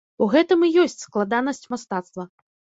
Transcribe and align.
У 0.25 0.27
гэтым 0.35 0.63
і 0.67 0.69
ёсць 0.85 0.97
складанасць 1.05 1.63
мастацтва. 1.77 2.23